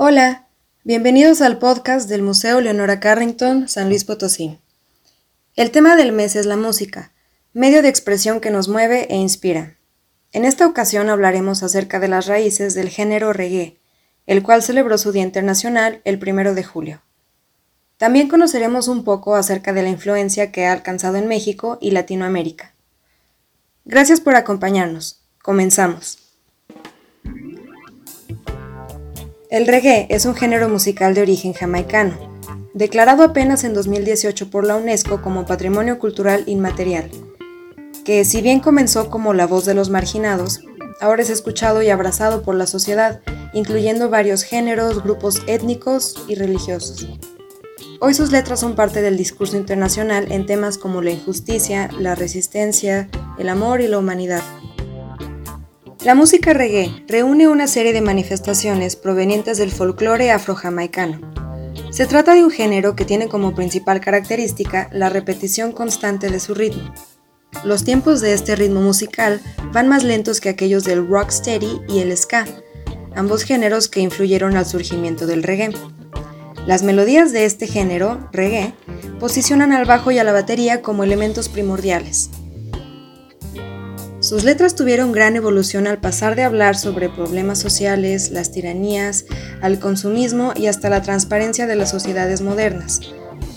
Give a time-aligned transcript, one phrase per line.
[0.00, 0.46] Hola,
[0.84, 4.60] bienvenidos al podcast del Museo Leonora Carrington, San Luis Potosí.
[5.56, 7.10] El tema del mes es la música,
[7.52, 9.76] medio de expresión que nos mueve e inspira.
[10.30, 13.80] En esta ocasión hablaremos acerca de las raíces del género reggae,
[14.26, 17.02] el cual celebró su Día Internacional el primero de julio.
[17.96, 22.72] También conoceremos un poco acerca de la influencia que ha alcanzado en México y Latinoamérica.
[23.84, 25.24] Gracias por acompañarnos.
[25.42, 26.27] Comenzamos.
[29.50, 32.14] El reggae es un género musical de origen jamaicano,
[32.74, 37.10] declarado apenas en 2018 por la UNESCO como Patrimonio Cultural Inmaterial,
[38.04, 40.60] que si bien comenzó como la voz de los marginados,
[41.00, 43.22] ahora es escuchado y abrazado por la sociedad,
[43.54, 47.08] incluyendo varios géneros, grupos étnicos y religiosos.
[48.00, 53.08] Hoy sus letras son parte del discurso internacional en temas como la injusticia, la resistencia,
[53.38, 54.42] el amor y la humanidad.
[56.04, 61.20] La música reggae reúne una serie de manifestaciones provenientes del folclore afrojamaicano.
[61.90, 66.54] Se trata de un género que tiene como principal característica la repetición constante de su
[66.54, 66.94] ritmo.
[67.64, 69.40] Los tiempos de este ritmo musical
[69.72, 72.46] van más lentos que aquellos del rocksteady y el ska,
[73.16, 75.72] ambos géneros que influyeron al surgimiento del reggae.
[76.64, 78.72] Las melodías de este género, reggae,
[79.18, 82.30] posicionan al bajo y a la batería como elementos primordiales.
[84.28, 89.24] Sus letras tuvieron gran evolución al pasar de hablar sobre problemas sociales, las tiranías,
[89.62, 93.00] al consumismo y hasta la transparencia de las sociedades modernas,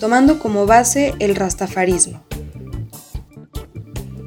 [0.00, 2.24] tomando como base el rastafarismo.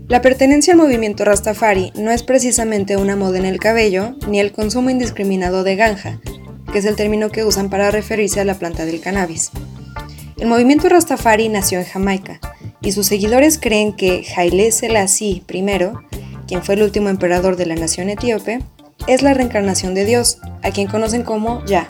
[0.08, 4.52] La pertenencia al movimiento Rastafari no es precisamente una moda en el cabello ni el
[4.52, 6.22] consumo indiscriminado de ganja,
[6.72, 9.50] que es el término que usan para referirse a la planta del cannabis.
[10.38, 12.40] El movimiento Rastafari nació en Jamaica
[12.82, 15.62] y sus seguidores creen que Haile Selassie I
[16.48, 18.62] quien fue el último emperador de la nación etíope,
[19.08, 21.88] es la reencarnación de Dios, a quien conocen como Ya.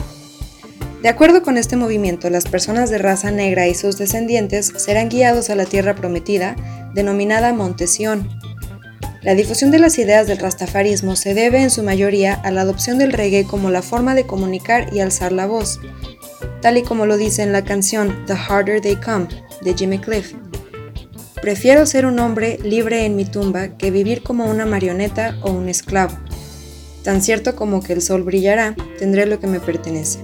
[1.02, 5.50] De acuerdo con este movimiento, las personas de raza negra y sus descendientes serán guiados
[5.50, 6.56] a la tierra prometida,
[6.94, 8.28] denominada Montesión.
[9.22, 12.98] La difusión de las ideas del rastafarismo se debe en su mayoría a la adopción
[12.98, 15.80] del reggae como la forma de comunicar y alzar la voz,
[16.62, 19.28] tal y como lo dice en la canción The Harder They Come
[19.62, 20.34] de Jimmy Cliff.
[21.40, 25.68] Prefiero ser un hombre libre en mi tumba que vivir como una marioneta o un
[25.68, 26.16] esclavo.
[27.04, 30.18] Tan cierto como que el sol brillará, tendré lo que me pertenece.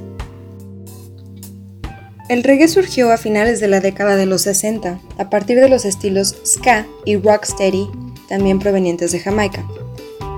[2.28, 5.84] El reggae surgió a finales de la década de los 60, a partir de los
[5.84, 7.88] estilos ska y rocksteady,
[8.28, 9.66] también provenientes de Jamaica,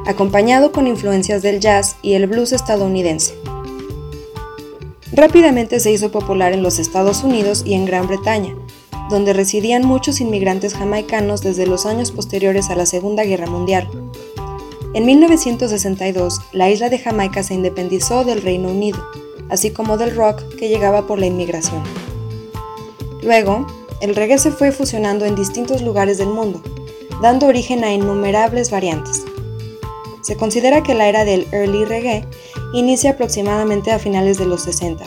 [0.07, 3.35] acompañado con influencias del jazz y el blues estadounidense.
[5.13, 8.57] Rápidamente se hizo popular en los Estados Unidos y en Gran Bretaña,
[9.15, 13.89] donde residían muchos inmigrantes jamaicanos desde los años posteriores a la Segunda Guerra Mundial.
[14.93, 18.99] En 1962, la isla de Jamaica se independizó del Reino Unido,
[19.51, 21.81] así como del rock que llegaba por la inmigración.
[23.23, 23.69] Luego,
[24.01, 26.61] el reggae se fue fusionando en distintos lugares del mundo,
[27.23, 29.23] dando origen a innumerables variantes.
[30.23, 32.27] Se considera que la era del early reggae
[32.73, 35.05] inicia aproximadamente a finales de los 60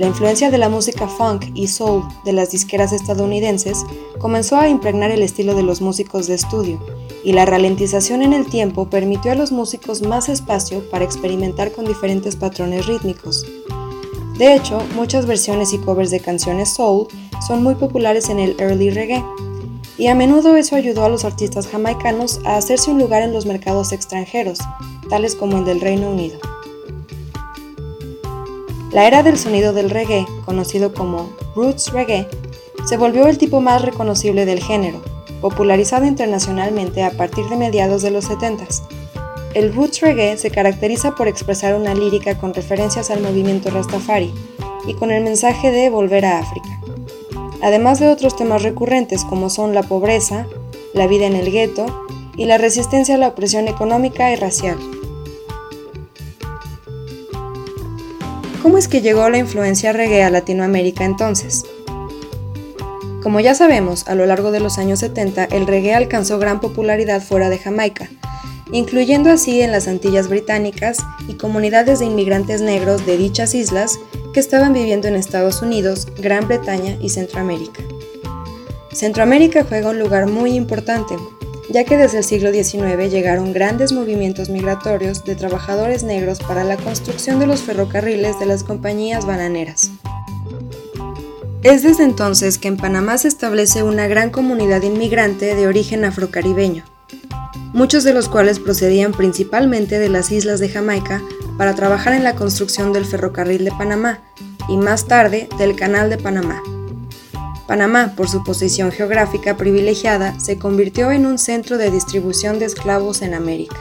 [0.00, 3.84] la influencia de la música funk y soul de las disqueras estadounidenses
[4.18, 6.80] comenzó a impregnar el estilo de los músicos de estudio,
[7.22, 11.84] y la ralentización en el tiempo permitió a los músicos más espacio para experimentar con
[11.84, 13.44] diferentes patrones rítmicos.
[14.38, 17.06] De hecho, muchas versiones y covers de canciones soul
[17.46, 19.22] son muy populares en el early reggae,
[19.98, 23.44] y a menudo eso ayudó a los artistas jamaicanos a hacerse un lugar en los
[23.44, 24.60] mercados extranjeros,
[25.10, 26.38] tales como el del Reino Unido.
[28.92, 32.26] La era del sonido del reggae, conocido como roots reggae,
[32.88, 35.00] se volvió el tipo más reconocible del género,
[35.40, 38.64] popularizado internacionalmente a partir de mediados de los 70
[39.54, 44.34] El roots reggae se caracteriza por expresar una lírica con referencias al movimiento Rastafari
[44.86, 46.80] y con el mensaje de volver a África,
[47.62, 50.48] además de otros temas recurrentes como son la pobreza,
[50.94, 51.86] la vida en el gueto
[52.36, 54.78] y la resistencia a la opresión económica y racial.
[58.62, 61.64] ¿Cómo es que llegó la influencia reggae a Latinoamérica entonces?
[63.22, 67.22] Como ya sabemos, a lo largo de los años 70 el reggae alcanzó gran popularidad
[67.22, 68.10] fuera de Jamaica,
[68.70, 73.98] incluyendo así en las Antillas Británicas y comunidades de inmigrantes negros de dichas islas
[74.34, 77.82] que estaban viviendo en Estados Unidos, Gran Bretaña y Centroamérica.
[78.92, 81.16] Centroamérica juega un lugar muy importante,
[81.70, 86.76] ya que desde el siglo XIX llegaron grandes movimientos migratorios de trabajadores negros para la
[86.76, 89.90] construcción de los ferrocarriles de las compañías bananeras.
[91.62, 96.84] Es desde entonces que en Panamá se establece una gran comunidad inmigrante de origen afrocaribeño,
[97.72, 101.22] muchos de los cuales procedían principalmente de las islas de Jamaica
[101.56, 104.22] para trabajar en la construcción del ferrocarril de Panamá
[104.68, 106.62] y más tarde del Canal de Panamá.
[107.70, 113.22] Panamá, por su posición geográfica privilegiada, se convirtió en un centro de distribución de esclavos
[113.22, 113.76] en América.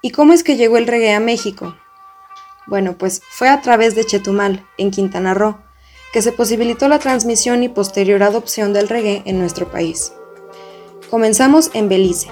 [0.00, 1.74] ¿Y cómo es que llegó el reggae a México?
[2.68, 5.58] Bueno, pues fue a través de Chetumal, en Quintana Roo,
[6.12, 10.12] que se posibilitó la transmisión y posterior adopción del reggae en nuestro país.
[11.10, 12.28] Comenzamos en Belice,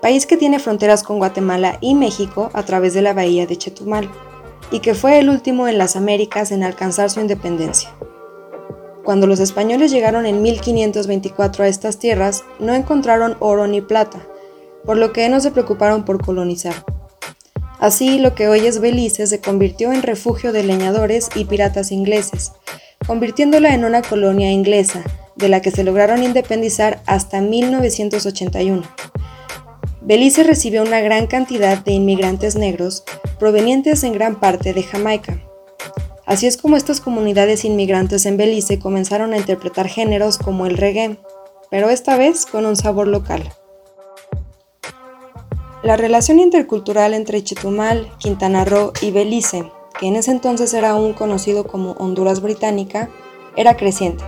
[0.00, 4.08] país que tiene fronteras con Guatemala y México a través de la bahía de Chetumal,
[4.72, 7.94] y que fue el último en las Américas en alcanzar su independencia.
[9.04, 14.26] Cuando los españoles llegaron en 1524 a estas tierras, no encontraron oro ni plata,
[14.84, 16.74] por lo que no se preocuparon por colonizar.
[17.78, 22.52] Así, lo que hoy es Belice se convirtió en refugio de leñadores y piratas ingleses,
[23.06, 25.02] convirtiéndola en una colonia inglesa,
[25.36, 28.82] de la que se lograron independizar hasta 1981.
[30.00, 33.04] Belice recibió una gran cantidad de inmigrantes negros
[33.42, 35.42] provenientes en gran parte de Jamaica.
[36.26, 41.18] Así es como estas comunidades inmigrantes en Belice comenzaron a interpretar géneros como el reggae,
[41.68, 43.52] pero esta vez con un sabor local.
[45.82, 49.64] La relación intercultural entre Chetumal, Quintana Roo y Belice
[49.98, 53.10] que en ese entonces era aún conocido como Honduras Británica,
[53.56, 54.22] era creciente.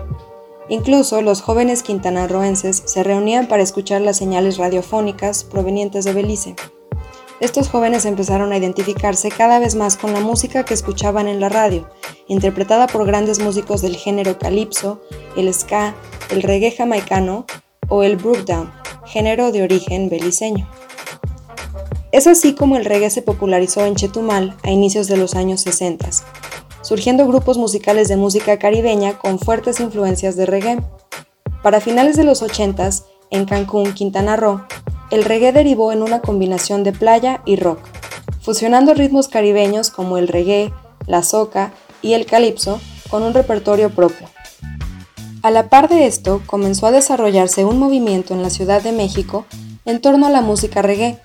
[0.69, 6.57] Incluso los jóvenes quintanarroenses se reunían para escuchar las señales radiofónicas provenientes de Belice.
[7.41, 11.49] Estos jóvenes empezaron a identificarse cada vez más con la música que escuchaban en la
[11.49, 11.89] radio,
[12.29, 15.01] interpretada por grandes músicos del género calipso,
[15.37, 15.95] el ska,
[16.31, 17.45] el reggae jamaicano
[17.89, 18.73] o el brookdown,
[19.05, 20.69] género de origen beliceño.
[22.13, 26.09] Es así como el reggae se popularizó en Chetumal a inicios de los años 60,
[26.83, 30.81] surgiendo grupos musicales de música caribeña con fuertes influencias de reggae.
[31.65, 32.91] Para finales de los 80,
[33.31, 34.65] en Cancún, Quintana Roo,
[35.11, 37.81] el reggae derivó en una combinación de playa y rock,
[38.41, 40.73] fusionando ritmos caribeños como el reggae,
[41.07, 41.73] la soca
[42.03, 42.81] y el calipso
[43.11, 44.29] con un repertorio propio.
[45.43, 49.45] A la par de esto, comenzó a desarrollarse un movimiento en la Ciudad de México
[49.85, 51.19] en torno a la música reggae,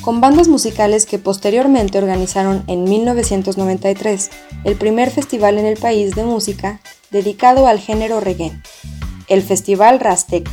[0.00, 4.30] con bandas musicales que posteriormente organizaron en 1993
[4.64, 6.80] el primer festival en el país de música
[7.10, 8.52] dedicado al género reggae,
[9.28, 10.52] el Festival Rasteca.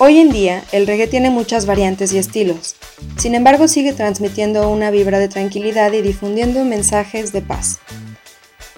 [0.00, 2.76] Hoy en día, el reggae tiene muchas variantes y estilos,
[3.16, 7.80] sin embargo sigue transmitiendo una vibra de tranquilidad y difundiendo mensajes de paz.